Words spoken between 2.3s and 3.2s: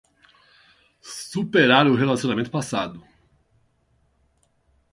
passado